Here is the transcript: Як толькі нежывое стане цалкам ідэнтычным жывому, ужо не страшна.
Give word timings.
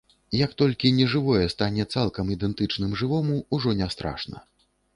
Як 0.37 0.53
толькі 0.61 0.91
нежывое 0.99 1.43
стане 1.55 1.85
цалкам 1.97 2.33
ідэнтычным 2.37 2.97
жывому, 3.05 3.37
ужо 3.59 3.69
не 3.83 3.93
страшна. 3.97 4.37